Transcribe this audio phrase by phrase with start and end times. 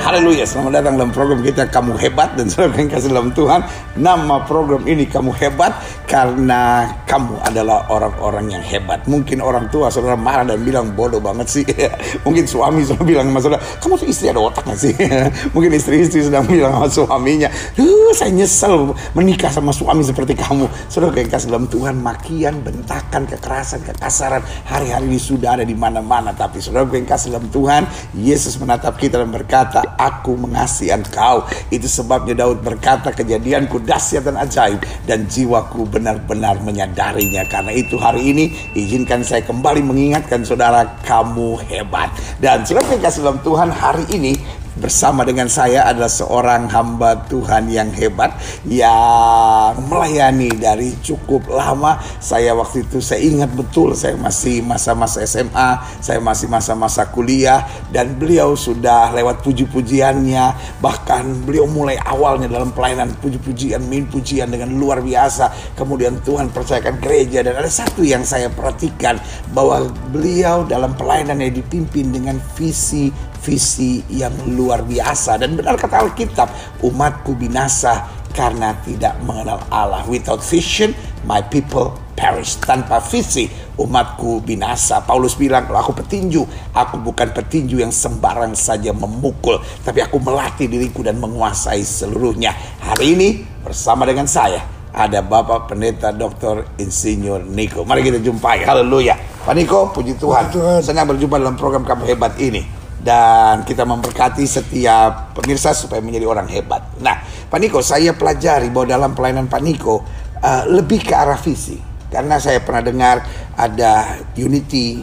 [0.00, 3.60] Haleluya, selamat datang dalam program kita Kamu Hebat dan saudara yang kasih dalam Tuhan.
[4.00, 5.76] Nama program ini Kamu Hebat
[6.08, 9.04] karena kamu adalah orang-orang yang hebat.
[9.04, 11.64] Mungkin orang tua saudara marah dan bilang bodoh banget sih.
[12.24, 14.94] Mungkin suami sudah bilang sama saudara Kamu tuh istri ada otaknya sih?
[15.54, 20.64] Mungkin istri-istri sedang bilang sama suaminya Duh saya nyesel menikah sama suami seperti kamu.
[20.88, 26.32] Saudara yang kasih dalam Tuhan makian, bentakan, kekerasan, kekasaran Hari-hari ini sudah ada di mana-mana.
[26.32, 27.84] Tapi saudara yang kasih dalam Tuhan
[28.16, 34.36] Yesus menatap kita dan berkata Aku mengasihi engkau Itu sebabnya Daud berkata Kejadianku dahsyat dan
[34.38, 37.46] ajaib Dan jiwaku benar-benar menyadarinya.
[37.48, 38.44] Karena itu hari ini
[38.76, 42.12] Izinkan saya kembali mengingatkan saudara Kamu hebat.
[42.38, 47.92] Dan yang kasih dalam Tuhan hari ini bersama dengan saya adalah seorang hamba Tuhan yang
[47.92, 48.32] hebat
[48.64, 52.00] yang melayani dari cukup lama.
[52.18, 58.16] Saya waktu itu saya ingat betul saya masih masa-masa SMA, saya masih masa-masa kuliah dan
[58.16, 60.80] beliau sudah lewat puji-pujiannya.
[60.80, 65.76] Bahkan beliau mulai awalnya dalam pelayanan puji-pujian, min pujian dengan luar biasa.
[65.76, 69.20] Kemudian Tuhan percayakan gereja dan ada satu yang saya perhatikan
[69.52, 76.48] bahwa beliau dalam pelayanannya dipimpin dengan visi visi yang luar biasa dan benar kata Alkitab
[76.84, 80.94] umatku binasa karena tidak mengenal Allah without vision
[81.26, 83.48] my people perish tanpa visi
[83.80, 86.44] umatku binasa Paulus bilang kalau aku petinju
[86.76, 92.52] aku bukan petinju yang sembarang saja memukul tapi aku melatih diriku dan menguasai seluruhnya
[92.84, 93.28] hari ini
[93.64, 96.66] bersama dengan saya ada Bapak Pendeta Dr.
[96.82, 97.86] Insinyur Niko.
[97.86, 98.66] Mari kita jumpai.
[98.66, 99.14] Haleluya.
[99.46, 100.50] Pak Niko, puji Tuhan.
[100.50, 100.82] Tuhan.
[100.82, 106.48] Senang berjumpa dalam program kamu hebat ini dan kita memberkati setiap pemirsa supaya menjadi orang
[106.52, 107.00] hebat.
[107.00, 110.04] Nah, Pak Niko, saya pelajari bahwa dalam pelayanan Pak Niko
[110.44, 111.80] uh, lebih ke arah visi.
[112.10, 113.16] Karena saya pernah dengar
[113.56, 115.00] ada unity,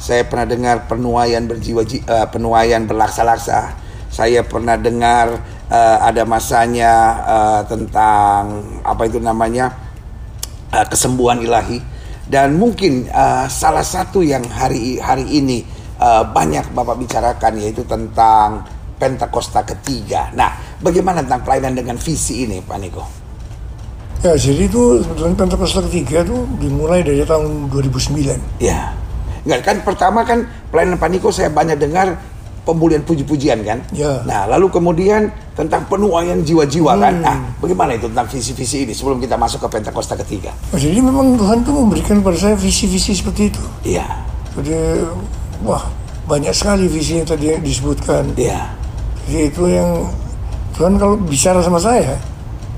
[0.00, 3.76] saya pernah dengar penuaian berjiwa uh, penuaian berlaksa-laksa.
[4.08, 6.92] Saya pernah dengar uh, ada masanya
[7.26, 9.74] uh, tentang apa itu namanya
[10.70, 11.82] uh, kesembuhan ilahi
[12.24, 15.66] dan mungkin uh, salah satu yang hari hari ini
[16.00, 20.30] uh, banyak Bapak bicarakan yaitu tentang Pentakosta ketiga.
[20.38, 23.04] Nah, bagaimana tentang pelayanan dengan visi ini, Pak Niko?
[24.22, 28.62] Ya, jadi itu sebetulnya Pentakosta ketiga itu dimulai dari tahun 2009.
[28.62, 28.94] Ya.
[29.44, 32.16] Enggak kan pertama kan pelayanan Pak Niko saya banyak dengar
[32.64, 33.84] pemulihan puji-pujian kan.
[33.92, 34.24] Ya.
[34.24, 37.14] Nah, lalu kemudian tentang penuaian jiwa-jiwa kan?
[37.20, 37.24] hmm.
[37.24, 37.36] kan.
[37.36, 40.56] Nah, bagaimana itu tentang visi-visi ini sebelum kita masuk ke Pentakosta ketiga?
[40.72, 43.62] Oh, jadi memang Tuhan tuh memberikan pada saya visi-visi seperti itu.
[43.84, 44.08] Iya.
[44.56, 44.72] Jadi
[45.64, 45.84] wah
[46.24, 48.36] banyak sekali visi yang tadi disebutkan.
[48.36, 48.72] Iya.
[49.24, 50.08] Jadi itu yang
[50.76, 52.16] Tuhan kalau bicara sama saya,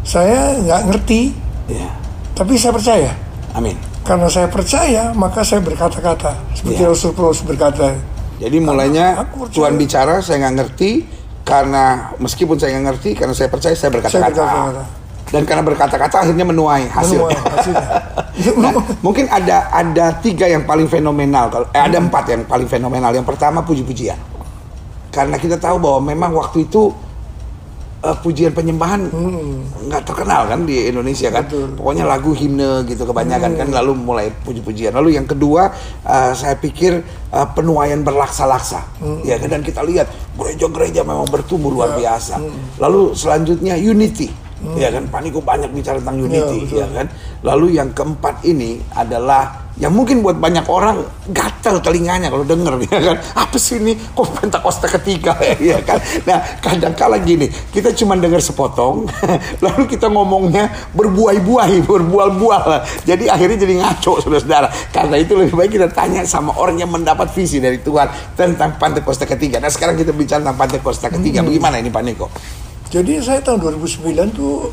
[0.06, 1.34] saya nggak ngerti.
[1.70, 1.90] Iya.
[2.34, 3.10] Tapi saya percaya.
[3.54, 3.74] Amin.
[4.06, 6.38] Karena saya percaya, maka saya berkata-kata.
[6.54, 6.90] Seperti ya.
[6.94, 7.90] Rasul Paulus berkata.
[8.36, 10.90] Jadi mulainya Tuhan bicara, saya nggak ngerti.
[11.46, 14.30] Karena meskipun saya nggak ngerti, karena saya percaya, saya berkata-kata.
[14.30, 14.84] Berkata
[15.26, 17.34] dan karena berkata-kata akhirnya menuai hasilnya.
[17.34, 17.88] Menuai hasilnya.
[18.60, 23.10] nah, mungkin ada ada tiga yang paling fenomenal kalau eh, ada empat yang paling fenomenal.
[23.12, 24.18] Yang pertama puji-pujian.
[25.08, 26.92] Karena kita tahu bahwa memang waktu itu
[28.04, 29.88] uh, pujian penyembahan hmm.
[29.88, 30.08] nggak hmm.
[30.12, 31.48] terkenal kan di Indonesia kan.
[31.48, 31.72] Betul.
[31.80, 33.72] Pokoknya lagu himne gitu kebanyakan kan, hmm.
[33.72, 34.92] kan lalu mulai puji-pujian.
[34.92, 35.72] Lalu yang kedua
[36.04, 37.00] uh, saya pikir
[37.32, 38.84] uh, penuaian berlaksa-laksa.
[39.00, 39.24] Hmm.
[39.24, 42.12] Ya kan dan kita lihat gereja-gereja memang bertumbuh luar ya.
[42.12, 42.36] biasa.
[42.36, 42.76] Hmm.
[42.76, 44.76] Lalu selanjutnya unity Hmm.
[44.80, 47.06] Ya kan, Pak Niko banyak bicara tentang unity, ya, ya kan.
[47.44, 53.00] Lalu yang keempat ini adalah yang mungkin buat banyak orang gatel telinganya kalau denger ya
[53.12, 53.16] kan?
[53.36, 53.92] Apa sih ini?
[53.92, 55.36] Kok pentakosta ketiga?
[55.60, 55.98] Ya kan?
[56.28, 59.08] Nah kadang kala gini kita cuma dengar sepotong
[59.64, 62.86] lalu kita ngomongnya berbuai-buai berbual-bual.
[63.04, 64.68] Jadi akhirnya jadi ngaco saudara-saudara.
[64.92, 69.26] Karena itu lebih baik kita tanya sama orang yang mendapat visi dari Tuhan tentang pentakosta
[69.26, 69.58] ketiga.
[69.60, 71.40] Nah sekarang kita bicara tentang pentakosta ketiga.
[71.42, 71.52] Hmm.
[71.52, 72.26] bagaimana ini Pak Niko
[72.86, 74.70] jadi saya tahun 2009 tuh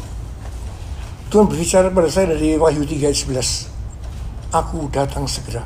[1.34, 4.53] Tuhan berbicara pada saya dari Wahyu 3 ayat 11.
[4.53, 5.66] Aku datang segera.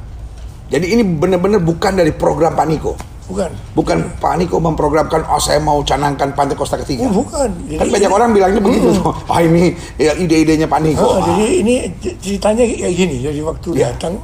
[0.72, 2.96] Jadi ini benar-benar bukan dari program Pak Niko.
[3.28, 3.52] Bukan.
[3.76, 4.08] Bukan ya.
[4.24, 7.12] Pak Niko memprogramkan, oh saya mau canangkan Pantai Kosta ketiga.
[7.12, 7.52] Oh, bukan.
[7.68, 8.96] Jadi kan banyak orang bilangnya begitu.
[8.96, 9.12] Hmm.
[9.12, 11.04] Oh ini ya ide-idenya Pak Niko.
[11.04, 11.36] Oh, ah.
[11.36, 13.16] Jadi ini ceritanya kayak gini.
[13.28, 13.92] Jadi waktu ya.
[13.92, 14.16] datang,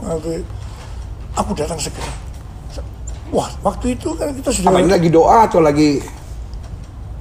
[1.35, 2.07] aku datang segera.
[3.35, 4.71] Wah, waktu itu kan kita sudah.
[4.71, 5.99] Apa ini lagi doa atau lagi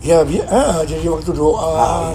[0.03, 2.11] Ya, ah, jadi waktu doa, ah,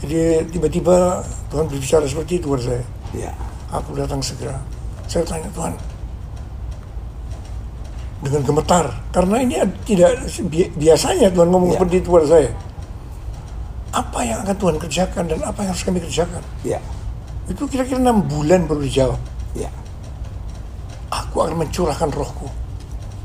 [0.00, 1.20] jadi tiba-tiba
[1.52, 2.84] Tuhan berbicara seperti itu kepada saya.
[3.12, 3.32] Ya.
[3.76, 4.56] Aku datang segera.
[5.04, 5.76] Saya tanya Tuhan,
[8.24, 10.16] dengan gemetar, karena ini tidak
[10.80, 11.74] biasanya Tuhan ngomong ya.
[11.76, 12.50] seperti itu kepada saya.
[13.92, 16.42] Apa yang akan Tuhan kerjakan dan apa yang harus kami kerjakan?
[16.64, 16.80] Ya.
[17.52, 19.20] Itu kira-kira enam bulan baru dijawab.
[19.52, 19.68] Ya.
[21.12, 22.48] Aku akan mencurahkan rohku.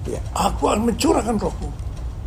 [0.04, 0.19] Ya.
[0.36, 1.72] Aku akan mencurahkan rohku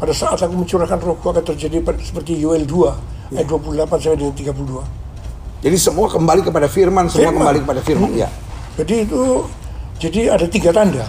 [0.04, 5.64] pada saat aku mencurahkan rohku akan terjadi seperti Yoel 2 ayat 28 sampai dengan 32.
[5.64, 7.40] Jadi semua kembali kepada firman, semua Firman.
[7.40, 8.10] kembali kepada firman.
[8.12, 8.28] Ya.
[8.76, 9.48] Jadi itu
[9.96, 11.08] jadi ada tiga tanda.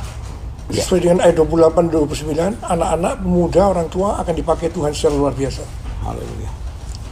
[0.72, 0.80] Ya.
[0.80, 5.68] Sesuai dengan ayat 28 29, anak-anak, pemuda, orang tua akan dipakai Tuhan secara luar biasa.
[6.08, 6.50] Haleluya.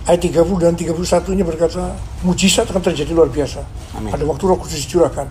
[0.07, 3.59] Ayat 30 dan 31-nya berkata, mujizat akan terjadi luar biasa.
[3.99, 4.07] Amin.
[4.07, 5.27] Pada waktu Roh Kudus dicurahkan.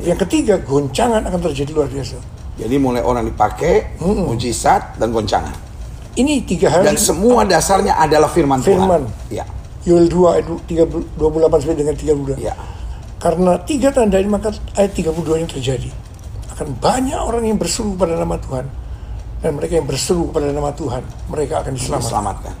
[0.00, 2.37] Tapi yang ketiga, goncangan akan terjadi luar biasa.
[2.58, 5.54] Jadi mulai orang dipakai, mujizat dan goncangan.
[6.18, 9.06] Ini tiga hal Dan semua dasarnya adalah firman, Firman.
[9.06, 9.30] Tuhan.
[9.30, 9.46] Ya.
[9.86, 12.34] Yoel 2 ayat 30 28 sampai dengan 32.
[12.42, 12.58] Ya.
[13.22, 15.90] Karena tiga tanda ini maka ayat 32 yang terjadi.
[16.50, 18.66] Akan banyak orang yang berseru pada nama Tuhan.
[19.38, 22.10] Dan mereka yang berseru pada nama Tuhan, mereka akan diselamatkan.
[22.10, 22.54] Selamatkan.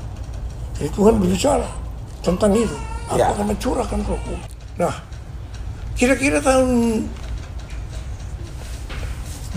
[0.78, 1.68] Jadi Tuhan berbicara
[2.22, 2.76] tentang itu.
[3.10, 3.34] Aku Ya.
[3.34, 4.34] akan mencurahkan rohku.
[4.78, 4.94] Nah,
[5.98, 7.02] kira-kira tahun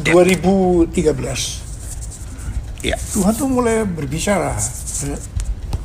[0.04, 1.62] 2013,
[2.82, 2.98] Ya.
[2.98, 4.58] Tuhan tuh mulai berbicara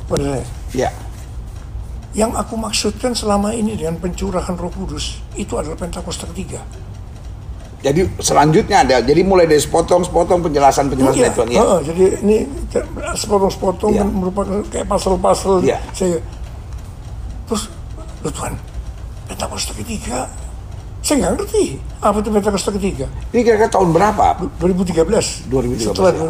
[0.07, 0.41] pada- saya.
[0.73, 0.89] Ya.
[2.11, 6.65] Yang aku maksudkan selama ini dengan pencurahan roh kudus, itu adalah Pentakosta ketiga.
[7.77, 8.97] Jadi selanjutnya ada.
[8.97, 11.47] Jadi mulai dari sepotong-sepotong penjelasan-penjelasan Iya, dari Tuhan.
[11.47, 11.59] Ya.
[11.61, 12.37] heeh, jadi ini
[13.13, 14.01] sepotong-sepotong Iya.
[14.01, 15.61] dan merupakan kayak pasal-pasal.
[15.61, 15.77] Iya.
[15.93, 16.17] Saya
[17.45, 17.69] terus,
[18.23, 18.57] Tuhan,
[19.27, 20.25] Pentakosta ketiga,
[21.07, 21.63] saya nggak ngerti
[22.03, 23.07] apa itu Pentakosta ketiga.
[23.31, 24.43] Ini kira-kira tahun berapa?
[24.59, 25.47] 2013.
[25.47, 26.27] 2013, Setelah ya.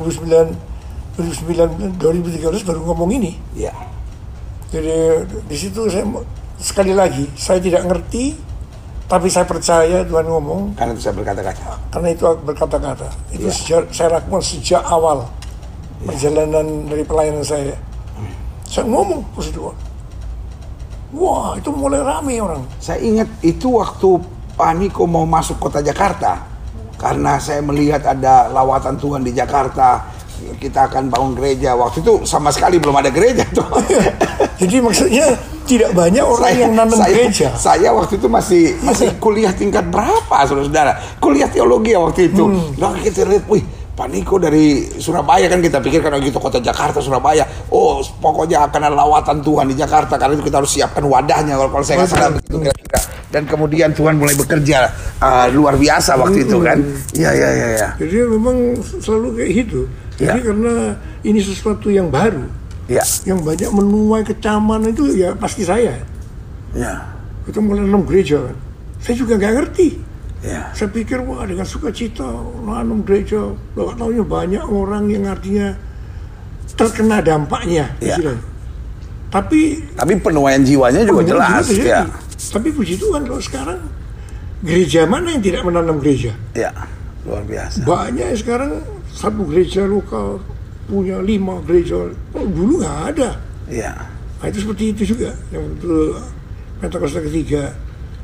[1.18, 3.34] 2009, 2009, 2013 baru ngomong ini.
[3.58, 3.74] Ya.
[4.70, 4.94] Jadi
[5.50, 6.06] di situ saya
[6.62, 8.38] sekali lagi saya tidak ngerti,
[9.10, 11.74] tapi saya percaya Tuhan ngomong Karena itu saya berkata-kata.
[11.90, 13.10] karena itu berkata-kata.
[13.34, 13.54] Itu Iya.
[13.58, 15.26] sejak, saya lakukan sejak awal
[16.06, 17.74] perjalanan dari pelayanan saya.
[18.70, 19.74] Saya ngomong terus itu.
[21.18, 22.62] Wah, itu mulai rame orang.
[22.78, 24.20] Saya ingat itu waktu
[24.58, 26.42] Pak Niko mau masuk kota Jakarta.
[26.98, 30.10] Karena saya melihat ada lawatan Tuhan di Jakarta.
[30.58, 31.78] Kita akan bangun gereja.
[31.78, 33.70] Waktu itu sama sekali belum ada gereja tuh.
[34.58, 35.38] Jadi maksudnya
[35.70, 37.54] tidak banyak orang yang nanam saya, gereja.
[37.54, 41.22] Saya waktu itu masih masih kuliah tingkat berapa, saudara-saudara?
[41.22, 42.50] Kuliah teologi ya waktu itu.
[42.50, 42.74] Hmm.
[42.82, 43.62] Nah kita lihat, wih,
[43.98, 47.42] Pak Niko dari Surabaya kan kita pikirkan oh gitu kota Jakarta Surabaya.
[47.74, 51.74] Oh pokoknya akan ada lawatan Tuhan di Jakarta karena itu kita harus siapkan wadahnya kalau
[51.74, 53.00] kalau saya nggak salah begitu kira-kira.
[53.34, 56.78] Dan kemudian Tuhan mulai bekerja uh, luar biasa waktu itu kan.
[56.78, 57.18] Hmm.
[57.18, 57.68] Iya iya iya.
[57.74, 57.90] Ya.
[57.98, 58.58] Jadi memang
[59.02, 59.82] selalu kayak gitu.
[60.22, 60.46] Jadi Ya.
[60.46, 60.74] karena
[61.26, 62.46] ini sesuatu yang baru,
[62.86, 63.02] Ya.
[63.26, 65.98] yang banyak menuai kecaman itu ya pasti saya.
[66.78, 67.18] Ya.
[67.50, 68.58] Itu mulai nanam gereja kan.
[69.02, 69.90] Saya juga nggak ngerti.
[70.48, 70.72] Ya.
[70.72, 72.24] Saya pikir wah dengan sukacita
[72.64, 73.52] nanam gereja.
[73.76, 75.76] Loh, tahunya banyak orang yang artinya
[76.80, 77.92] terkena dampaknya.
[78.00, 78.16] Ya.
[78.16, 78.44] istilahnya.
[79.28, 81.68] Tapi Tapi penuaian jiwanya juga Oh, jelas.
[81.76, 82.08] Ya.
[82.38, 83.80] Tapi puji Tuhan kalau sekarang
[84.64, 86.32] gereja mana yang tidak menanam gereja?
[86.56, 86.72] Ya.
[87.28, 87.84] Luar biasa.
[87.84, 88.72] Banyak sekarang
[89.12, 90.40] satu gereja lokal
[90.88, 92.08] punya lima gereja.
[92.32, 93.36] Oh, dulu nggak ada.
[93.68, 93.94] Ya.
[94.40, 96.16] Nah, itu seperti itu juga yang itu
[96.78, 97.74] Pentakosta ketiga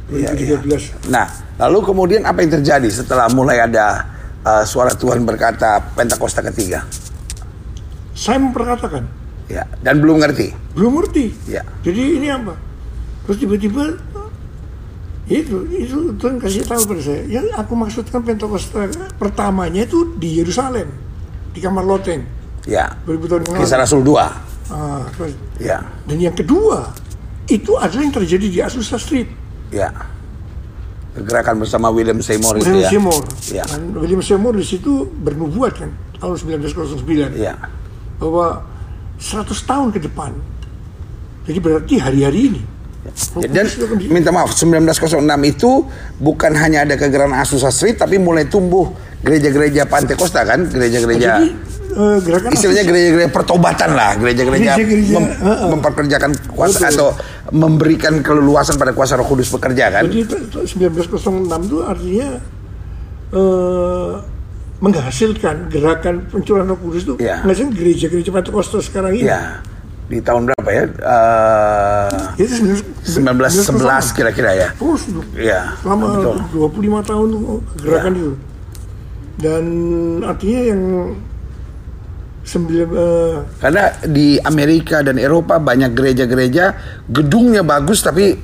[0.09, 1.07] Iya, 2013.
[1.07, 1.25] Nah,
[1.57, 4.03] lalu kemudian apa yang terjadi setelah mulai ada
[4.41, 6.83] uh, suara Tuhan berkata Pentakosta ketiga?
[8.13, 10.55] Saya memperkatakan Ya, dan belum ngerti.
[10.73, 11.25] belum ngerti.
[11.45, 11.61] Ya.
[11.83, 12.55] Jadi ini apa?
[13.27, 13.91] Terus tiba-tiba
[15.23, 17.23] itu itu Tuhan kasih tahu pada saya.
[17.25, 20.87] Yang aku maksudkan Pentakosta pertamanya itu di Yerusalem
[21.51, 22.23] di kamar loteng
[22.63, 22.95] Ya.
[23.03, 23.59] 2000 tahun lalu.
[23.59, 24.19] Kisah Rasul 2.
[24.67, 25.83] Ah, terus- Ya.
[26.07, 26.91] dan yang kedua
[27.45, 29.27] itu adalah yang terjadi di Azusa Street.
[29.73, 29.89] Ya.
[31.13, 32.89] Gerakan bersama William Seymour itu William ya.
[32.89, 33.21] Seymour.
[33.53, 33.65] Ya.
[33.69, 37.53] Dan William Seymour di situ bernubuat kan tahun 1909 Ya.
[38.17, 38.65] bahwa
[39.17, 40.33] 100 tahun ke depan.
[41.45, 42.61] Jadi berarti hari-hari ini.
[43.35, 45.83] Roh Dan itu di- minta maaf, 1906 itu
[46.17, 51.51] bukan hanya ada kegerakan Azusa Street, tapi mulai tumbuh gereja-gereja Pantekosta kan, gereja-gereja Jadi
[51.85, 54.71] eh, gerakan istilahnya gereja-gereja pertobatan lah, gereja-gereja
[55.11, 55.67] mem- heeh.
[55.69, 56.93] memperkerjakan kuasa Betul.
[56.93, 57.07] atau
[57.51, 60.03] memberikan keleluasan pada kuasa Roh Kudus bekerja kan.
[60.05, 62.29] Jadi itu- itu 1906 itu artinya
[63.31, 64.11] eh,
[64.77, 67.41] menghasilkan gerakan pencurahan Roh Kudus itu Iya.
[67.41, 69.25] menghasilkan gereja-gereja Pentakosta sekarang ini.
[69.25, 69.63] Ya,
[70.05, 70.83] di tahun berapa ya?
[72.35, 72.53] Itu
[73.03, 74.69] 1911 kira-kira ya.
[74.77, 75.23] Oh, sudah.
[75.33, 76.35] Iya, selama betul.
[76.51, 77.29] 25 tahun
[77.79, 78.19] gerakan Ya.
[78.19, 78.33] itu.
[79.33, 79.63] Dan
[80.21, 80.81] artinya yang
[82.43, 86.65] sembilan eh, Karena di Amerika dan Eropa banyak gereja-gereja
[87.07, 88.35] gedungnya bagus tapi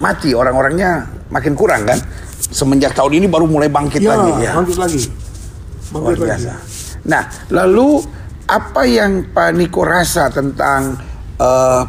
[0.00, 2.00] mati orang-orangnya makin kurang kan.
[2.40, 4.52] Semenjak tahun ini baru mulai bangkit ya, lagi ya.
[4.56, 5.00] bangkit lagi.
[5.92, 6.28] Luar Bangkit lagi.
[6.32, 6.52] biasa.
[7.06, 7.22] Nah,
[7.52, 7.88] lalu
[8.50, 10.98] apa yang Pak Niko rasa tentang
[11.38, 11.82] eh,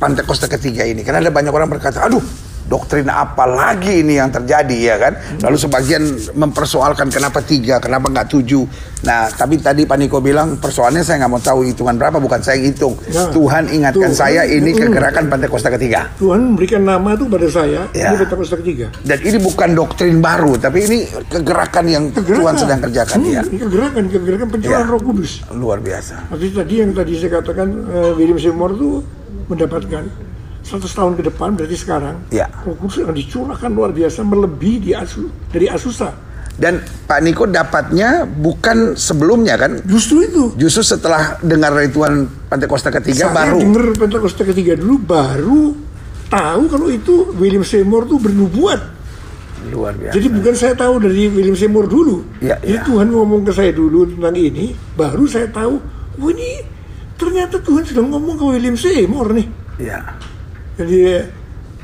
[0.00, 1.04] Pantekosta ketiga ini?
[1.04, 2.24] Karena ada banyak orang berkata, aduh,
[2.70, 5.12] doktrin apa lagi ini yang terjadi ya kan?
[5.42, 6.02] Lalu sebagian
[6.38, 8.62] mempersoalkan kenapa tiga, kenapa nggak tujuh.
[9.00, 12.60] Nah, tapi tadi Pak Niko bilang persoalannya saya nggak mau tahu hitungan berapa, bukan saya
[12.62, 12.94] yang hitung.
[13.08, 13.26] Ya.
[13.32, 14.20] Tuhan ingatkan Tuh.
[14.20, 16.06] saya ini kegerakan Pantekosta ketiga.
[16.20, 18.12] Tuhan memberikan nama itu pada saya, Ya.
[18.12, 18.86] ini Pentakosta ketiga.
[19.02, 23.42] Dan ini bukan doktrin baru, tapi ini kegerakan yang Tuhan sedang kerjakan Hmm, ya.
[23.42, 24.92] Ini kegerakan, kegerakan pencurahan Ya.
[24.92, 25.32] Roh Kudus.
[25.50, 26.28] Luar biasa.
[26.30, 29.00] Artinya tadi yang tadi saya katakan eh, William Seymour itu
[29.48, 30.04] mendapatkan
[30.70, 32.46] 100 tahun ke depan berarti sekarang Ya.
[32.62, 36.30] Kudus akan dicurahkan luar biasa melebihi di Asu, dari Asusa.
[36.60, 36.76] Dan
[37.08, 39.80] Pak Niko dapatnya bukan sebelumnya kan?
[39.82, 40.44] Justru itu.
[40.60, 43.58] Justru setelah dengar dari Tuhan Pantekosta ketiga Saya baru.
[43.64, 45.62] dengar Pentakosta ketiga dulu baru
[46.28, 48.80] tahu kalau itu William Seymour itu bernubuat.
[49.72, 50.14] Luar biasa.
[50.16, 52.24] Jadi bukan saya tahu dari William Seymour dulu.
[52.44, 52.84] Ya, Jadi ya.
[52.84, 55.80] Tuhan ngomong ke saya dulu tentang ini, baru saya tahu,
[56.20, 56.64] oh ini
[57.16, 59.48] ternyata Tuhan sudah ngomong ke William Seymour nih.
[59.80, 60.00] Ya,
[60.80, 60.98] Jadi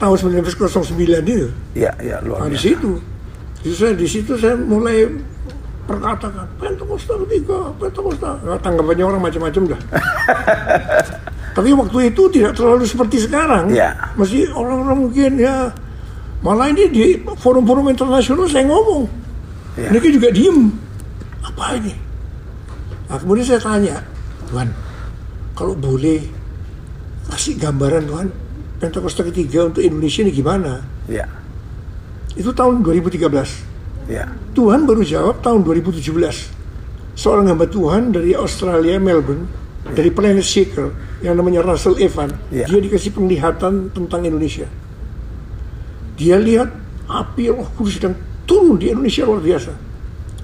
[0.01, 0.97] tahun 1909
[1.29, 1.49] itu.
[1.77, 2.65] ya, ya luar Nah, di biasa.
[2.65, 2.93] situ.
[3.61, 5.05] Jadi saya di situ saya mulai
[5.85, 8.41] perkatakan Pentakosta ketiga, Pentakosta.
[8.41, 9.81] Nah, tanggapannya orang macam-macam dah.
[11.57, 13.73] Tapi waktu itu tidak terlalu seperti sekarang.
[13.73, 13.93] Ya.
[14.17, 15.73] Masih orang-orang mungkin ya
[16.41, 17.05] malah ini di
[17.37, 19.09] forum-forum internasional saya ngomong.
[19.77, 19.89] Ya.
[19.93, 20.73] Mereka juga diem.
[21.41, 21.93] Apa ini?
[23.09, 24.03] Nah, kemudian saya tanya,
[24.49, 24.69] Tuhan,
[25.55, 26.21] kalau boleh
[27.31, 28.29] kasih gambaran Tuhan,
[28.77, 30.85] Pentakosta ketiga untuk Indonesia ini gimana?
[31.09, 31.25] Ya,
[32.37, 33.65] Itu tahun 2013.
[34.05, 36.53] ya, Tuhan baru jawab tahun 2017.
[37.17, 39.49] Seorang hamba Tuhan dari Australia, Melbourne,
[39.89, 40.93] dari Planet Seeker,
[41.25, 42.69] yang namanya Russell Evan, Ya.
[42.69, 44.69] dia dikasih penglihatan tentang Indonesia.
[46.21, 46.69] Dia lihat
[47.09, 48.13] api roh kudus sedang
[48.45, 49.73] turun di Indonesia luar biasa.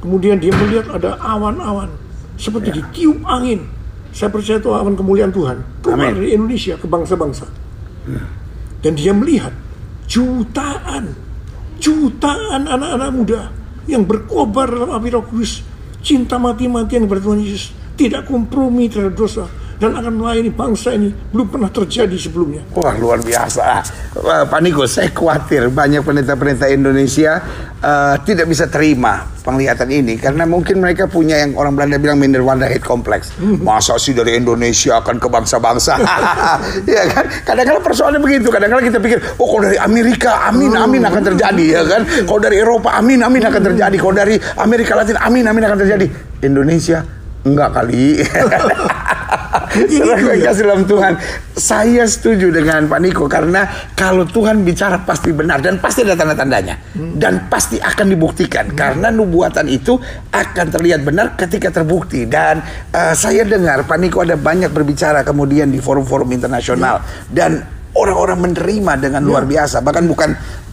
[0.01, 1.93] Kemudian dia melihat ada awan-awan,
[2.41, 2.77] seperti Ya.
[2.81, 3.69] ditiup angin.
[4.17, 5.61] Saya percaya itu awan kemuliaan Tuhan.
[5.85, 6.17] Keluar Amin.
[6.17, 7.45] dari Indonesia ke bangsa-bangsa.
[8.83, 9.55] Dan dia melihat
[10.11, 11.15] jutaan,
[11.79, 13.41] jutaan anak-anak muda
[13.87, 15.63] yang berkobar dalam api roh kudus.
[16.03, 17.71] Cinta mati-matian kepada Tuhan Yesus.
[17.95, 19.47] Tidak kompromi terhadap dosa.
[19.83, 21.11] Dan akan melayani bangsa ini.
[21.35, 22.63] Belum pernah terjadi sebelumnya.
[22.79, 23.83] Wah luar biasa.
[24.47, 27.43] Pak Niko, saya khawatir banyak pendeta-pendeta Indonesia
[27.83, 32.71] eh, tidak bisa terima penglihatan ini karena mungkin mereka punya yang orang Belanda bilang Minderwanda
[32.71, 33.35] hate complex.
[33.43, 35.99] Masa sih dari Indonesia akan ke bangsa-bangsa?
[36.87, 37.27] ya kan?
[37.43, 38.55] Kadang-kadang persoalannya begitu.
[38.55, 42.07] Kadang-kadang kita pikir, oh kalau dari Amerika, amin, amin akan terjadi ya kan?
[42.07, 43.97] Kalau dari Eropa, amin, amin akan terjadi.
[43.99, 46.07] Kalau dari Amerika Latin, amin, amin akan terjadi.
[46.47, 47.03] Indonesia
[47.43, 48.23] enggak kali.
[49.73, 50.51] Saudara ya.
[50.51, 51.13] kasih dalam Tuhan.
[51.53, 56.97] Saya setuju dengan Pak Niko karena kalau Tuhan bicara pasti benar dan pasti ada tanda-tandanya
[57.17, 60.01] dan pasti akan dibuktikan karena nubuatan itu
[60.33, 65.69] akan terlihat benar ketika terbukti dan eh, saya dengar Pak Niko ada banyak berbicara kemudian
[65.69, 70.33] di forum-forum internasional dan orang-orang menerima dengan luar biasa bahkan bukan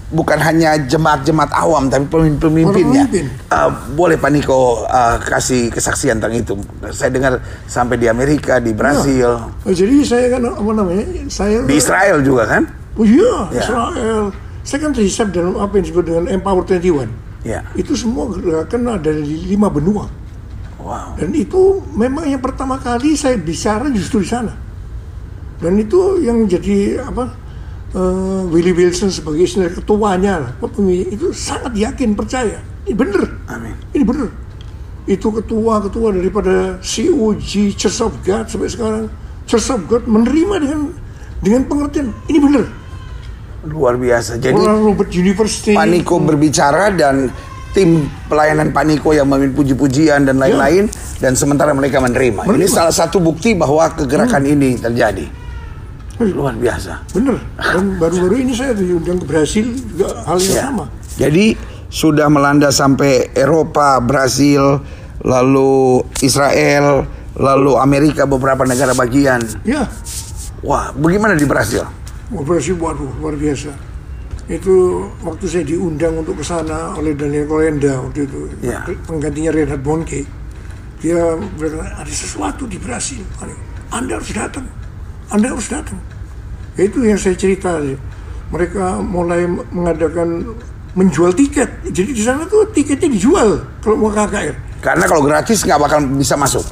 [0.09, 3.05] bukan hanya jemaat-jemaat awam tapi pemimpin-pemimpinnya.
[3.05, 3.25] Pemimpin.
[3.49, 6.53] Uh, boleh Pak Niko uh, kasih kesaksian tentang itu.
[6.89, 7.33] Saya dengar
[7.69, 11.05] sampai di Amerika, di Brasil, Nah, jadi saya kan apa namanya?
[11.29, 12.63] Saya di Israel juga kan?
[12.97, 13.61] Oh iya, Ya.
[13.61, 14.23] Israel.
[14.65, 17.09] Saya kan terhisap dalam apa yang disebut dengan Empower 21.
[17.45, 17.63] Ya.
[17.77, 20.09] Itu semua gerakan ada di lima benua.
[20.79, 21.15] Wow.
[21.15, 24.53] Dan itu memang yang pertama kali saya bicara justru di sana.
[25.59, 27.35] Dan itu yang jadi apa?
[27.93, 32.59] Eh, Willie Wilson sebagai istilah ketuanya, lah, pemimpin itu sangat yakin percaya.
[32.85, 33.23] Ini bener.
[33.49, 33.75] Amin.
[33.93, 34.29] Ini bener.
[35.09, 39.05] Itu ketua-ketua daripada COG Church of God sampai sekarang
[39.49, 40.81] Church of God menerima dengan
[41.41, 42.65] dengan pengertian ini bener.
[43.65, 44.39] Luar biasa.
[44.39, 45.73] Jadi Orang Robert University.
[45.75, 47.27] Pak Niko berbicara dan
[47.73, 52.45] tim pelayanan Pak Niko yang memimpin puji-pujian dan lain-lain dan sementara mereka menerima.
[52.45, 52.71] Ini Menerima.
[52.71, 55.38] salah satu bukti bahwa kegerakan ini terjadi.
[56.19, 56.99] Luar biasa.
[57.15, 57.39] Bener.
[57.55, 60.63] Dan baru-baru ini saya diundang ke Brasil juga hal yang Ya.
[60.67, 60.85] sama.
[61.15, 61.45] Jadi
[61.87, 64.83] sudah melanda sampai Eropa, Brasil,
[65.23, 67.07] lalu Israel,
[67.39, 69.39] lalu Amerika beberapa negara bagian.
[69.63, 69.87] Ya,
[70.59, 71.87] Wah, bagaimana di Brasil?
[72.29, 73.71] Wah, Brasil waduh luar biasa.
[74.51, 78.83] Itu waktu saya diundang untuk ke sana oleh Daniel Kolenda waktu itu, Ya.
[79.07, 80.27] penggantinya Reinhard Bonke.
[80.99, 81.15] Dia
[81.55, 83.23] berkata ada sesuatu di Brasil.
[83.87, 84.67] Anda harus datang.
[85.29, 85.99] Anda harus datang.
[86.73, 87.77] Itu yang saya cerita.
[88.49, 90.57] Mereka mulai mengadakan
[90.93, 91.69] menjual tiket.
[91.85, 94.55] Jadi di sana tuh tiketnya dijual kalau mau ke KKR.
[94.79, 96.65] Karena kalau gratis nggak bakal bisa masuk.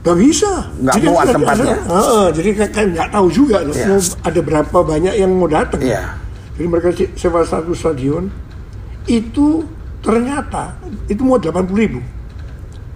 [0.00, 0.70] Gak bisa.
[0.78, 1.74] Nggak Jadi muat tempatnya.
[1.76, 5.80] ada- Heeh, jadi kayak nggak tahu juga loh, mau ada berapa banyak yang mau datang.
[5.82, 6.16] Iya.
[6.56, 8.30] Jadi mereka se- sewa satu stadion
[9.04, 9.64] itu
[10.00, 12.00] ternyata itu mau 80 ribu.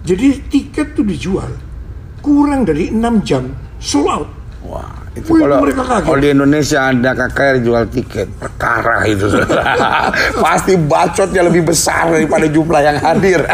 [0.01, 1.49] Jadi tiket tuh dijual
[2.21, 4.29] kurang dari 6 jam sold out.
[4.65, 5.61] Wah, itu Wih, kalau
[6.01, 9.29] kalau di Indonesia ada KKR jual tiket perkara itu
[10.43, 13.45] pasti bacotnya lebih besar daripada jumlah yang hadir.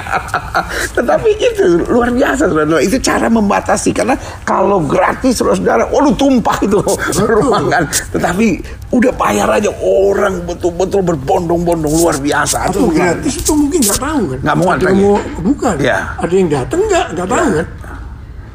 [0.96, 2.80] Tetapi itu luar biasa saudara.
[2.80, 4.15] Itu cara membatasi karena
[4.48, 6.80] kalau gratis saudara, oh lu tumpah itu
[7.27, 7.84] ruangan.
[8.15, 8.48] Tetapi
[8.96, 12.72] udah bayar aja orang betul-betul berbondong-bondong luar biasa.
[12.72, 14.39] Atau gratis itu mungkin nggak tahu kan?
[14.48, 14.96] Nggak muat lagi.
[15.03, 15.75] mau bukan.
[15.84, 16.15] Ya.
[16.24, 17.68] Ada yang datang nggak nggak tahu kan?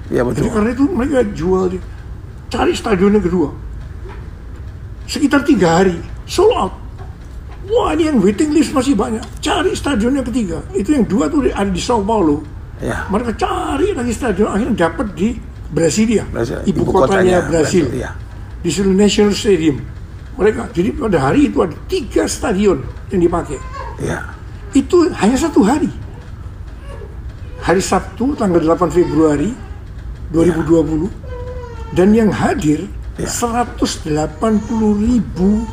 [0.07, 0.51] Ya Jadi betul.
[0.55, 1.79] karena itu mereka jual di
[2.50, 3.49] cari stadion yang kedua.
[5.07, 6.75] Sekitar tiga hari sold out.
[7.67, 9.23] Wah ini yang waiting list masih banyak.
[9.43, 10.62] Cari stadion yang ketiga.
[10.71, 12.43] Itu yang dua tuh ada di Sao Paulo.
[12.79, 13.09] Ya.
[13.11, 15.35] Mereka cari lagi stadion akhirnya dapat di
[15.67, 16.62] Brasilia, Brasilia.
[16.62, 18.11] ibu, Ibu kotanya, kotanya Brasil, Brasil, iya.
[18.62, 19.76] di seluruh National Stadium.
[20.37, 23.59] Mereka jadi pada hari itu ada tiga stadion yang dipakai.
[23.99, 24.31] Ya.
[24.76, 25.91] Itu hanya satu hari.
[27.67, 29.50] Hari Sabtu tanggal 8 Februari
[30.31, 31.25] 2020
[31.95, 33.33] dan yang hadir Ya.
[33.33, 33.81] 180
[35.00, 35.64] ribu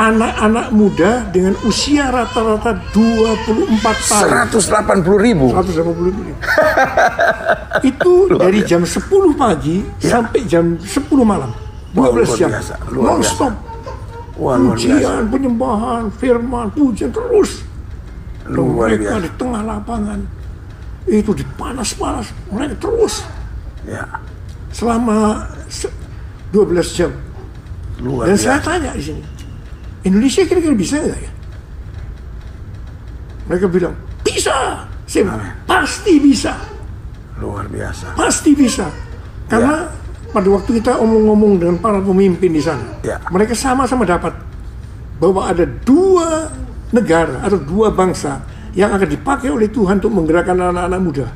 [0.00, 4.48] anak-anak muda dengan usia rata-rata 24 tahun.
[4.48, 5.52] 180 ribu.
[5.52, 6.20] 180 ribu.
[7.90, 9.04] itu dari jam 10
[9.36, 11.52] pagi sampai jam 10 malam.
[11.92, 12.48] Wah, 12 luar jam.
[12.48, 13.54] biasa, luar Non stop.
[14.40, 14.88] Wah, luar biasa.
[14.88, 17.60] Pujian, penyembahan, firman, pujian terus.
[18.48, 19.24] Luar mereka biasa.
[19.26, 20.20] di tengah lapangan
[21.04, 23.20] itu dipanas-panas mereka terus
[23.88, 24.04] Ya.
[24.78, 25.90] Selama se-
[26.54, 27.10] 12 jam.
[27.98, 28.46] Luar Dan biasa.
[28.46, 29.22] saya tanya di sini,
[30.06, 31.32] Indonesia kira-kira bisa nggak ya?
[33.48, 34.86] Mereka bilang bisa.
[35.08, 36.52] Saya bilang, pasti bisa,
[37.40, 38.12] Luar biasa.
[38.12, 38.92] pasti bisa.
[39.48, 39.88] Karena
[40.28, 43.16] pada waktu kita omong-ngomong dengan para pemimpin di sana, Ya.
[43.32, 44.36] mereka sama-sama dapat
[45.16, 46.52] bahwa ada dua
[46.92, 48.44] negara atau dua bangsa
[48.76, 51.26] yang akan dipakai oleh Tuhan untuk menggerakkan anak-anak muda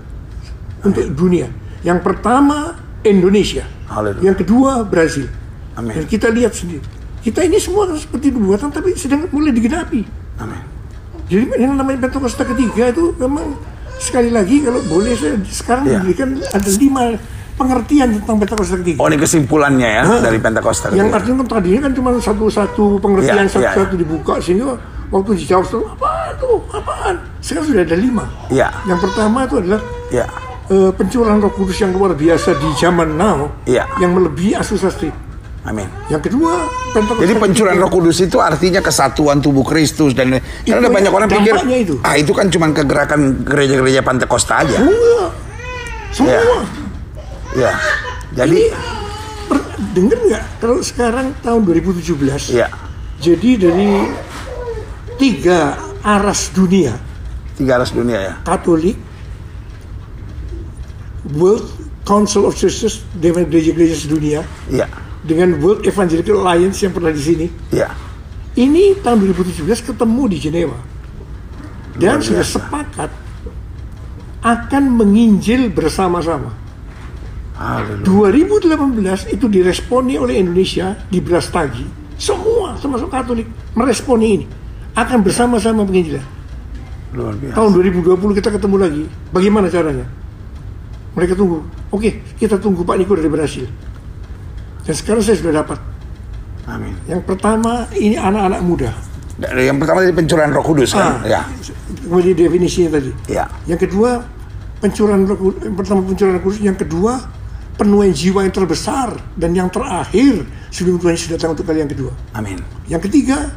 [0.84, 1.48] untuk dunia.
[1.80, 4.22] Yang pertama Indonesia, Haleluya.
[4.22, 5.26] yang kedua Brazil.
[5.72, 5.94] Amin.
[5.94, 6.84] Dan kita lihat sendiri,
[7.20, 10.04] kita ini semua seperti nubuatan tapi sedang mulai digenapi.
[10.38, 10.62] Amin.
[11.26, 13.56] Jadi yang namanya Pentakosta ketiga itu memang
[13.96, 15.96] sekali lagi kalau boleh saya sekarang Ya.
[15.96, 17.02] diberikan ada lima
[17.54, 18.98] pengertian tentang Pentakosta ketiga.
[18.98, 20.90] Oh ini kesimpulannya ya dari Pentakosta.
[20.90, 23.98] Yang artinya kan tadinya kan cuma satu-satu pengertian Ya, satu-satu ya.
[23.98, 24.76] dibuka sehingga
[25.08, 27.14] waktu dijawab apa itu apaan?
[27.40, 28.24] Sekarang sudah ada lima.
[28.48, 28.68] Ya.
[28.84, 30.26] Yang pertama itu adalah Ya.
[30.72, 33.84] Eh, pencurahan Roh Kudus yang luar biasa di zaman now Ya.
[33.98, 35.12] yang melebihi Asus Street.
[35.62, 35.86] Amin.
[36.08, 37.86] Yang kedua Pentakosta Jadi pencurahan ketiga.
[37.86, 41.94] Roh Kudus itu artinya kesatuan tubuh Kristus dan karena ada banyak orang pikir itu.
[42.02, 44.80] ah itu kan cuma kegerakan gereja-gereja Pentakosta aja.
[44.80, 45.30] semua
[46.10, 46.34] semua.
[46.34, 46.42] Ya.
[47.54, 47.72] Ya.
[48.34, 48.72] Jadi
[49.92, 52.16] denger nggak kalau sekarang tahun 2017
[52.50, 52.66] ya
[53.20, 54.08] jadi dari
[55.14, 56.96] tiga aras dunia
[57.52, 58.34] tiga aras dunia ya.
[58.42, 58.96] Katolik,
[61.30, 61.66] World
[62.02, 64.90] Council of Churches dengan gereja-gereja sedunia Ya.
[65.22, 67.46] dengan World Evangelical Alliance yang pernah di sini.
[67.70, 67.94] Ya.
[68.52, 70.78] Ini tahun 2017 ketemu di Jenewa
[71.96, 73.10] dan sudah sepakat
[74.42, 76.50] akan menginjil bersama-sama.
[77.54, 78.34] Haleluya.
[78.58, 81.86] 2018 itu diresponi oleh Indonesia di Brastagi.
[82.18, 84.46] Semua termasuk Katolik meresponi ini
[84.92, 86.26] akan bersama-sama penginjilan.
[87.14, 87.54] Luar biasa.
[87.54, 89.04] Tahun 2020 kita ketemu lagi.
[89.30, 90.06] Bagaimana caranya?
[91.12, 91.60] Mereka tunggu.
[91.92, 93.68] Oke, kita tunggu Pak Niko dari Brasil.
[94.82, 95.78] Dan sekarang saya sudah dapat.
[96.66, 96.94] Amin.
[97.04, 98.90] Yang pertama ini anak-anak muda.
[99.36, 101.24] Dari yang pertama tadi pencurahan Roh Kudus kan?
[101.24, 101.26] Ah.
[101.26, 101.42] Ya.
[102.04, 103.10] Kemudian definisinya tadi.
[103.28, 103.50] Ya.
[103.68, 104.22] Yang kedua
[104.80, 105.60] pencurahan roh Kudus.
[105.68, 106.58] Yang pertama pencurahan roh kudus.
[106.62, 107.12] Yang kedua
[107.76, 112.12] penuaian jiwa yang terbesar dan yang terakhir sebelum Tuhan Yesus datang untuk kali yang kedua.
[112.36, 112.60] Amin.
[112.86, 113.50] Yang ketiga,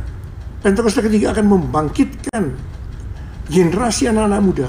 [0.66, 2.50] Pentakosta ketiga akan membangkitkan
[3.46, 4.68] generasi anak-anak muda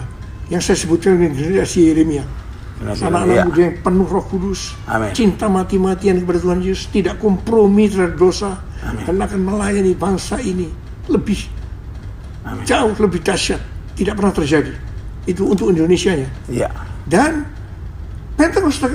[0.52, 2.20] yang saya sebutkan dengan generasi Yeremia.
[2.76, 5.08] Anak-anak muda yang penuh roh kudus, Amin.
[5.16, 10.68] cinta mati-matian kepada Tuhan Yesus, tidak kompromi terhadap dosa, dan akan melayani bangsa ini
[11.08, 11.40] lebih
[12.68, 13.58] jauh lebih dahsyat,
[13.96, 14.74] tidak pernah terjadi.
[15.26, 16.28] Itu untuk Indonesia-nya.
[16.52, 16.70] Ya.
[17.08, 17.48] Dan
[18.36, 18.86] Pentakosta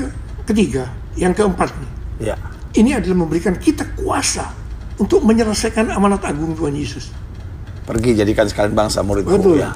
[0.45, 0.85] ketiga,
[1.17, 1.91] yang keempat nih,
[2.31, 2.35] Ya.
[2.77, 4.53] ini adalah memberikan kita kuasa
[5.01, 7.09] untuk menyelesaikan amanat agung Tuhan Yesus.
[7.89, 9.33] Pergi jadikan sekalian bangsa muridku.
[9.33, 9.65] Betul.
[9.65, 9.73] Ya.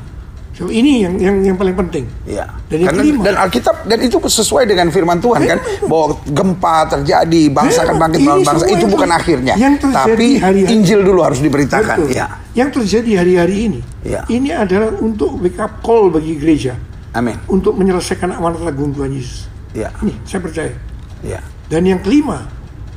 [0.56, 2.08] So, ini yang yang yang paling penting.
[2.24, 2.48] Ya.
[2.72, 3.22] Dan Karena, kelima.
[3.28, 8.20] dan Alkitab dan itu sesuai dengan firman Tuhan kan bahwa gempa terjadi, bangsa akan bangkit
[8.24, 9.54] melawan bangsa semua itu bukan akhirnya.
[9.60, 10.72] yang terjadi Tapi hari-hari.
[10.72, 12.08] Injil dulu harus diberitakan.
[12.08, 12.16] Betul.
[12.16, 12.40] Ya.
[12.56, 14.24] Yang terjadi hari-hari ini, Ya.
[14.32, 16.80] ini adalah untuk wake up call bagi gereja
[17.12, 17.36] Amin.
[17.52, 19.52] untuk menyelesaikan amanat agung Tuhan Yesus.
[19.76, 19.92] Ya.
[20.00, 20.72] Ini saya percaya.
[21.20, 21.44] Ya.
[21.68, 22.48] Dan yang kelima,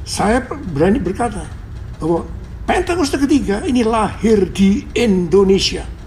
[0.07, 1.43] saya berani berkata
[1.99, 2.23] bahwa
[2.69, 5.98] Pentakosta ketiga ini lahir di Indonesia.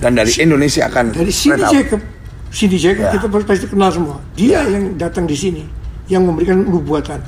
[0.00, 1.28] Dan dari Indonesia akan Dari
[1.60, 1.72] out.
[1.76, 2.00] Jacob,
[2.48, 3.12] Cindy Jacob Ya.
[3.14, 4.16] kita pasti kenal semua.
[4.32, 5.62] Dia yang datang di sini,
[6.08, 7.20] yang memberikan nubuatan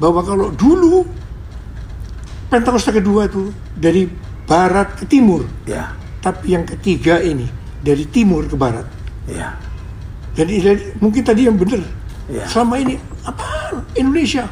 [0.00, 1.04] bahwa kalau dulu
[2.44, 4.06] Pentakosta kedua itu dari
[4.46, 5.90] barat ke timur, Ya.
[6.22, 7.48] tapi yang ketiga ini
[7.82, 8.86] dari timur ke barat.
[9.26, 9.58] Ya.
[10.38, 11.82] Jadi dari- mungkin tadi yang benar.
[12.30, 12.46] Ya.
[12.46, 12.94] Selama ini
[13.26, 14.46] apa Indonesia?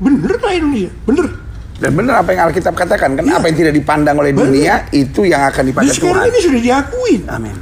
[0.00, 1.28] Bener lah Indonesia, bener.
[1.80, 3.40] Dan benar apa yang Alkitab katakan kan Iya.
[3.40, 4.44] apa yang tidak dipandang oleh Benar.
[4.46, 6.28] dunia itu yang akan Nah, dipandang sekarang Tuhan.
[6.28, 7.22] ini sudah diakuin.
[7.26, 7.56] Amin.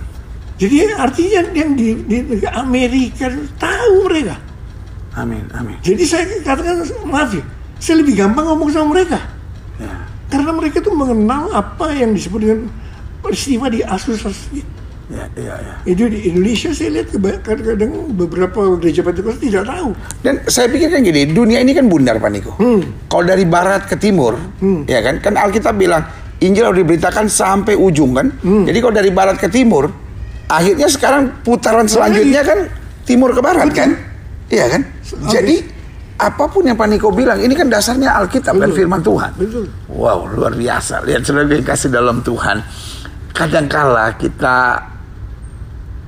[0.59, 4.37] Jadi artinya yang di, di Amerika tahu mereka.
[5.15, 5.47] Amin.
[5.55, 5.79] Amin.
[5.81, 7.43] Jadi saya katakan maaf ya,
[7.79, 9.23] saya lebih gampang ngomong sama mereka
[9.79, 9.95] Ya.
[10.27, 12.59] karena mereka tuh mengenal apa yang disebut dengan
[13.19, 14.19] peristiwa di Asus
[15.09, 15.75] Ya, ya, ya.
[15.89, 19.97] itu di Indonesia saya lihat keba- kadang-kadang beberapa gereja Pentakosta tidak tahu.
[20.21, 22.53] Dan saya pikir kan gini, dunia ini kan bundar Pak Niko.
[23.09, 24.37] Kalau dari barat ke timur,
[24.85, 26.05] ya kan, kan Alkitab bilang
[26.39, 28.29] Injil harus diberitakan sampai ujung kan.
[28.39, 29.89] Jadi kalau dari barat ke timur,
[30.47, 32.69] akhirnya sekarang putaran selanjutnya kan
[33.03, 33.97] timur ke barat kan,
[34.47, 34.85] iya kan.
[35.27, 35.57] Jadi
[36.19, 39.33] apa pun yang Pak Niko bilang, ini kan dasarnya Alkitab dan Firman Tuhan.
[39.33, 39.73] Betul.
[39.89, 41.01] Wow, luar biasa.
[41.01, 42.61] Lihat saudara yang kasih dalam Tuhan.
[43.31, 44.57] Kadangkala kita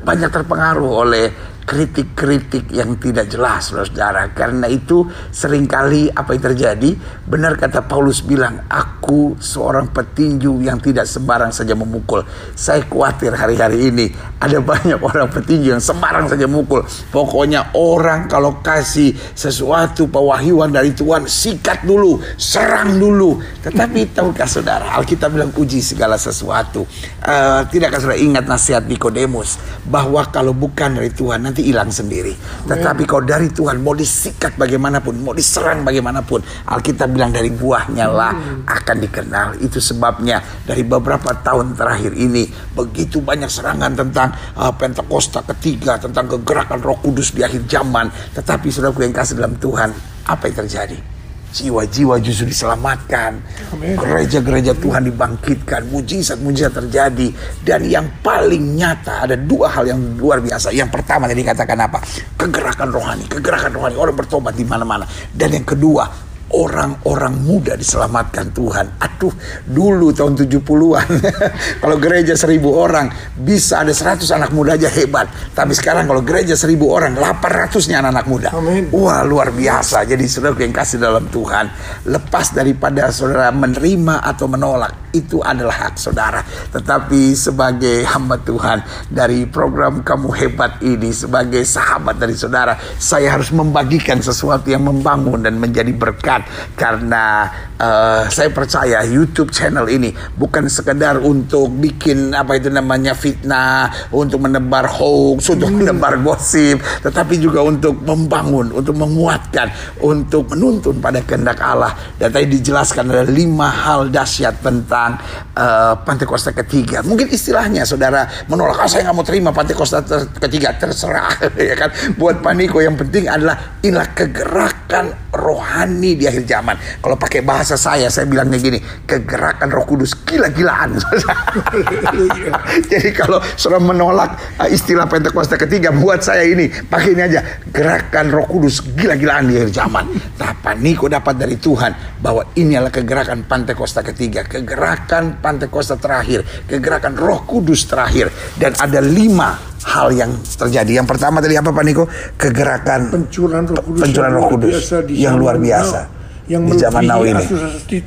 [0.01, 1.27] banyak terpengaruh oleh
[1.71, 6.91] kritik-kritik yang tidak jelas saudara karena itu sering kali apa yang terjadi?
[7.31, 12.27] Benar kata Paulus bilang aku seorang petinju yang tidak sembarang saja memukul.
[12.59, 14.11] Saya khawatir hari-hari ini
[14.43, 16.83] ada banyak orang petinju yang sembarang saja memukul.
[17.15, 23.39] Pokoknya orang kalau kasih sesuatu pewahyuan dari Tuhan sikat dulu serang dulu.
[23.63, 26.83] Tetapi tahukah saudara Alkitab bilang uji segala sesuatu.
[27.23, 29.63] Eh, tidakkah saudara ingat nasihat Nikodemus?
[29.87, 32.33] Bahwa kalau bukan dari Tuhan nanti hilang sendiri.
[32.67, 38.33] Tetapi kalau dari Tuhan mau disikat bagaimanapun, mau diserang bagaimanapun, Alkitab bilang dari buahnya lah
[38.65, 39.61] akan dikenal.
[39.61, 46.27] Itu sebabnya dari beberapa tahun terakhir ini begitu banyak serangan tentang uh, Pentakosta ketiga, tentang
[46.27, 48.09] kegerakan Roh Kudus di akhir zaman.
[48.33, 49.93] Tetapi saudaraku yang kasih dalam Tuhan,
[50.25, 51.20] apa yang terjadi?
[51.51, 53.43] Jiwa-jiwa justru diselamatkan.
[53.75, 57.29] Gereja-gereja Tuhan dibangkitkan, mujizat-mujizat terjadi.
[57.67, 60.71] Dan yang paling nyata ada dua hal yang luar biasa.
[60.71, 61.99] Yang pertama tadi dikatakan apa?
[62.39, 63.95] Kegerakan rohani, kegerakan rohani.
[63.99, 65.03] Orang bertobat di mana-mana.
[65.35, 68.87] Dan yang kedua, orang-orang muda diselamatkan Tuhan.
[68.99, 69.33] Aduh,
[69.67, 71.09] dulu tahun 70-an
[71.83, 75.31] kalau gereja seribu orang bisa ada 100 anak muda aja hebat.
[75.55, 78.49] Tapi sekarang kalau gereja seribu orang 800-nya anak-anak muda.
[78.55, 78.91] Amin.
[78.91, 80.03] Wah luar biasa.
[80.07, 81.71] Jadi saudara yang kasih dalam Tuhan.
[82.11, 85.11] Lepas daripada saudara menerima atau menolak.
[85.11, 86.43] Itu adalah hak saudara.
[86.71, 89.09] Tetapi sebagai hamba Tuhan.
[89.11, 91.11] Dari program Kamu Hebat ini.
[91.15, 92.79] Sebagai sahabat dari saudara.
[92.99, 96.40] Saya harus membagikan sesuatu yang membangun dan menjadi berkat.
[96.79, 100.13] Karena eh, saya percaya YouTube channel ini.
[100.13, 104.11] Bukan sekedar untuk bikin apa itu namanya fitnah.
[104.15, 105.51] Untuk menebar hoax.
[105.51, 106.81] Untuk menebar gosip.
[107.03, 108.71] Tetapi juga untuk membangun.
[108.71, 109.99] Untuk menguatkan.
[110.05, 111.93] Untuk menuntun pada kehendak Allah.
[112.17, 115.19] Dan tadi dijelaskan ada lima hal dahsyat tentang
[115.57, 117.03] eh, Pantekosta ketiga.
[117.03, 118.81] Mungkin istilahnya saudara menolak.
[118.81, 120.77] Ah, saya nggak mau terima Pantekosta ter- ketiga.
[120.77, 121.51] Terserah.
[121.71, 121.91] ya kan.
[122.15, 126.77] Buat Paniko yang penting adalah inilah kegerakan rohani di akhir zaman.
[127.03, 128.79] Kalau pakai bahasa saya, saya bilangnya gini.
[129.05, 130.97] Kegerakan roh kudus gila-gilaan.
[132.91, 137.41] Jadi kalau saudara menolak uh, istilah Pentakosta ketiga, buat saya ini pakai ini aja
[137.71, 140.05] gerakan Roh Kudus gila-gilaan di akhir zaman.
[140.39, 147.19] Nah, Niko dapat dari Tuhan bahwa ini adalah kegerakan Pentakosta ketiga, kegerakan Pentakosta terakhir, kegerakan
[147.19, 149.59] Roh Kudus terakhir, dan ada lima
[149.91, 151.03] hal yang terjadi.
[151.03, 152.05] Yang pertama tadi apa Pak Niko?
[152.37, 156.20] Kegerakan Pencurahan Roh Kudus pencurahan yang Roh luar Kudus biasa di yang zaman luar biasa
[156.51, 157.45] Yang di zaman now ini,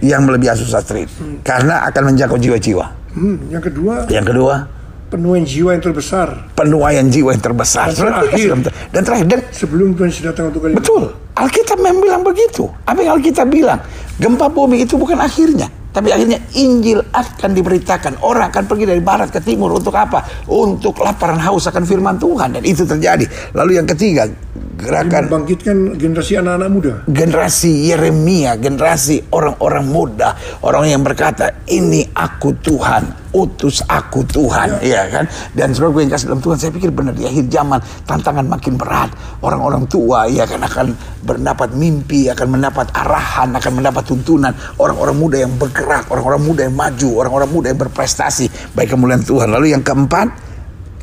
[0.03, 1.07] yang melebihi Azusa Street,
[1.47, 2.85] karena akan menjangkau jiwa-jiwa.
[3.15, 4.67] Hmm, yang kedua Yang kedua,
[5.07, 7.93] penuaian jiwa yang terbesar penuaian jiwa yang terbesar.
[7.93, 8.47] Dan terakhir.
[8.91, 12.67] Dan terakhir, dan sebelum Tuhan Yesus datang untuk kali betul, Alkitab memang bilang begitu.
[12.83, 13.79] Apa yang Alkitab bilang?
[14.19, 15.71] Gempa bumi itu bukan akhirnya.
[15.93, 18.25] Tapi akhirnya Injil akan diberitakan.
[18.25, 19.77] Orang akan pergi dari barat ke timur.
[19.77, 20.25] Untuk apa?
[20.49, 22.57] Untuk laparan haus akan firman Tuhan.
[22.57, 23.29] Dan itu terjadi.
[23.53, 24.25] Lalu yang ketiga,
[24.73, 26.93] gerakan membangkitkan generasi anak-anak muda.
[27.05, 30.29] generasi Yeremia, generasi orang-orang muda,
[30.65, 35.25] orang yang berkata, ini aku Tuhan, utus aku Tuhan, ya, kan?
[35.57, 38.77] Dan saudara gue yang kasih dalam Tuhan, saya pikir benar di akhir zaman tantangan makin
[38.77, 39.09] berat,
[39.41, 40.93] orang-orang tua ya kan akan
[41.25, 46.75] mendapat mimpi, akan mendapat arahan, akan mendapat tuntunan, orang-orang muda yang bergerak, orang-orang muda yang
[46.77, 48.45] maju, orang-orang muda yang berprestasi,
[48.77, 49.49] baik kemuliaan Tuhan.
[49.49, 50.27] Lalu yang keempat,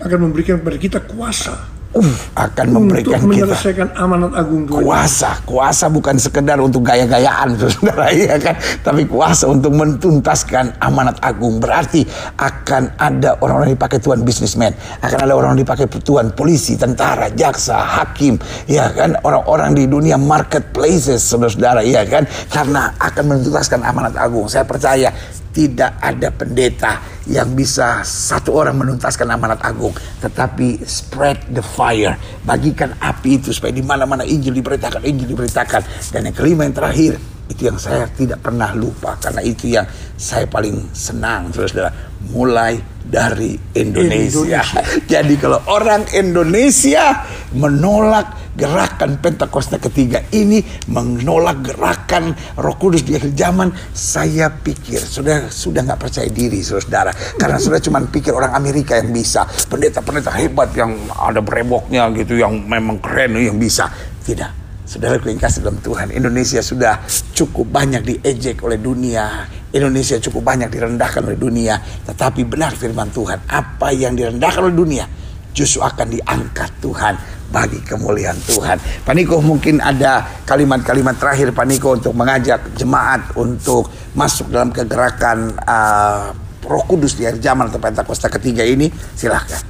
[0.01, 4.83] akan memberikan kepada kita kuasa uh, akan untuk memberikan kita menyelesaikan amanat agung Tuhan.
[4.83, 5.31] kuasa.
[5.43, 8.55] Kuasa bukan sekedar untuk gaya-gayaan saudara iya kan?
[8.83, 11.59] Tapi kuasa untuk mentuntaskan amanat agung.
[11.59, 12.07] Berarti
[12.39, 14.73] akan ada orang-orang dipakai Tuhan bisnismen
[15.03, 18.39] akan ada orang yang dipakai Tuhan polisi tentara jaksa hakim
[18.71, 19.19] ya kan?
[19.27, 22.27] Orang-orang di dunia marketplaces saudara-saudara iya kan?
[22.51, 24.47] Karena akan menuntaskan amanat agung.
[24.47, 25.11] Saya percaya
[25.51, 32.15] tidak ada pendeta yang bisa satu orang menuntaskan amanat agung, tetapi spread the fire,
[32.47, 36.11] bagikan api itu supaya di mana-mana Injil diberitakan, Injil diberitakan.
[36.11, 37.19] Dan yang kelima yang terakhir,
[37.51, 39.85] itu yang saya tidak pernah lupa karena itu yang
[40.15, 41.91] saya paling senang, saudara-saudara.
[42.31, 44.47] Mulai dari Indonesia.
[44.47, 44.63] Indonesia.
[45.19, 53.35] Jadi kalau orang Indonesia menolak gerakan Pentakosta ketiga ini, menolak gerakan Roh Kudus di akhir
[53.35, 57.11] zaman, saya pikir sudah sudah nggak percaya diri, saudara.
[57.41, 62.63] Karena sudah cuma pikir orang Amerika yang bisa, pendeta-pendeta hebat yang ada brewoknya gitu, yang
[62.69, 63.89] memang keren yang bisa.
[64.21, 64.60] Tidak.
[64.91, 66.99] Saudara yang kasih dalam Tuhan, Indonesia sudah
[67.31, 69.47] cukup banyak diejek oleh dunia.
[69.71, 71.79] Indonesia cukup banyak direndahkan oleh dunia.
[71.79, 75.07] Tetapi benar firman Tuhan, apa yang direndahkan oleh dunia
[75.55, 77.15] justru akan diangkat Tuhan
[77.55, 79.07] bagi kemuliaan Tuhan.
[79.07, 83.87] Pak Niko mungkin ada kalimat-kalimat terakhir Pak Niko untuk mengajak jemaat untuk
[84.19, 86.35] masuk dalam kegerakan uh,
[86.67, 88.91] Roh Kudus di akhir zaman atau Pentakosta ketiga ini.
[89.15, 89.63] Silahkan.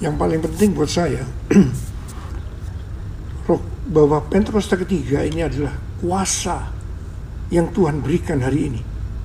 [0.00, 1.20] Yang paling penting buat saya,
[3.52, 6.68] roh bahwa Pentakosta ketiga ini adalah kuasa
[7.48, 8.80] yang Tuhan berikan hari ini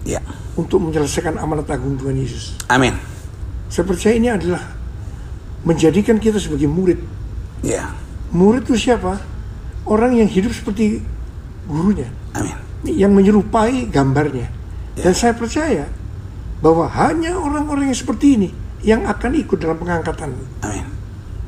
[0.08, 0.24] Ya.
[0.56, 2.56] untuk menyelesaikan amanat agung Tuhan Yesus.
[2.72, 2.96] Amin.
[3.68, 4.64] Saya percaya ini adalah
[5.68, 7.00] menjadikan kita sebagai murid.
[7.64, 7.92] Ya.
[8.32, 9.20] Murid itu siapa?
[9.84, 11.04] Orang yang hidup seperti
[11.68, 12.56] gurunya, Amin.
[12.88, 14.48] yang menyerupai gambarnya.
[14.96, 15.88] Dan saya percaya
[16.64, 18.50] bahwa hanya orang-orang yang seperti ini
[18.84, 20.32] yang akan ikut dalam pengangkatan.
[20.64, 20.88] Amin.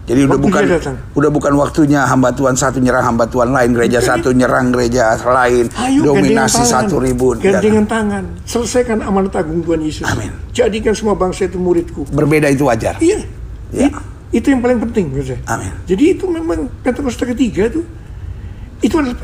[0.05, 0.95] Jadi udah Waktu bukan dia datang.
[1.11, 4.09] udah bukan waktunya hamba Tuhan satu nyerang hamba Tuhan lain, gereja Bukan.
[4.13, 6.73] satu nyerang gereja lain, Ayo dominasi tangan.
[6.85, 7.33] satu ribu.
[7.35, 8.23] Gandengan tangan.
[8.45, 10.05] Selesaikan amanat agung Tuhan Yesus.
[10.05, 10.29] Amin.
[10.53, 12.05] Jadikan semua bangsa itu muridku.
[12.13, 13.01] Berbeda itu wajar.
[13.01, 13.25] Iya.
[13.73, 13.89] Ya.
[13.89, 15.39] I- Itu yang paling penting menurut saya.
[15.47, 15.71] Amin.
[15.87, 17.81] Jadi itu memang Pentakosta ketiga itu
[18.83, 19.15] itu adalah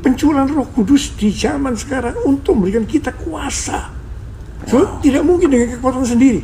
[0.00, 3.90] pencurahan Roh Kudus di zaman sekarang untuk memberikan kita kuasa.
[4.64, 6.40] So, tidak mungkin dengan kekuatan sendiri.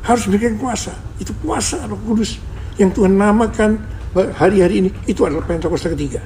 [0.00, 0.96] Harus berikan kuasa.
[1.20, 2.40] Itu kuasa Roh Kudus
[2.78, 3.76] yang Tuhan namakan
[4.14, 6.22] hari-hari ini itu adalah Pentakosta ketiga.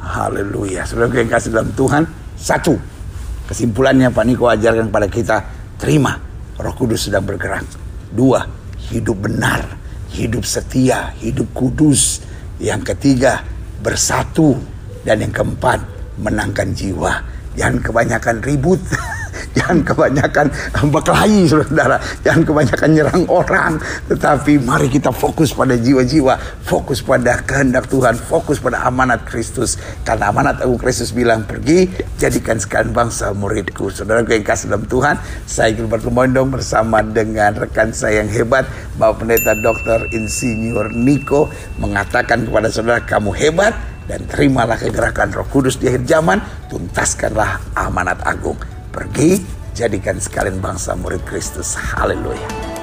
[0.00, 0.86] Haleluya.
[0.86, 2.06] Saudara yang kasih dalam Tuhan,
[2.38, 2.78] satu.
[3.46, 5.36] Kesimpulannya Pak Niko ajarkan kepada kita,
[5.78, 6.18] terima
[6.58, 7.66] Roh Kudus sedang bergerak.
[8.10, 8.42] Dua,
[8.90, 9.66] hidup benar,
[10.14, 12.22] hidup setia, hidup kudus.
[12.62, 13.42] Yang ketiga,
[13.82, 14.56] bersatu.
[15.06, 15.78] Dan yang keempat,
[16.18, 17.22] menangkan jiwa.
[17.54, 18.80] Jangan kebanyakan ribut.
[19.56, 20.46] Jangan kebanyakan
[20.92, 21.96] berkelahi saudara.
[22.22, 23.72] Jangan kebanyakan nyerang orang.
[24.06, 26.38] Tetapi mari kita fokus pada jiwa-jiwa.
[26.62, 28.14] Fokus pada kehendak Tuhan.
[28.14, 29.80] Fokus pada amanat Kristus.
[30.04, 31.88] Karena amanat Agung Kristus bilang pergi.
[32.20, 33.88] Jadikan sekalian bangsa muridku.
[33.90, 35.18] Saudara yang kasih dalam Tuhan.
[35.48, 38.68] Saya Gilbert Lumondong bersama dengan rekan saya yang hebat.
[39.00, 40.06] Bapak Pendeta Dr.
[40.12, 41.48] Insinyur Niko.
[41.80, 43.74] Mengatakan kepada saudara kamu hebat.
[44.06, 46.38] Dan terimalah kegerakan roh kudus di akhir zaman.
[46.70, 48.54] Tuntaskanlah amanat agung
[48.96, 49.44] pergi
[49.76, 51.76] jadikan sekalian bangsa murid Kristus.
[51.76, 52.75] Haleluya.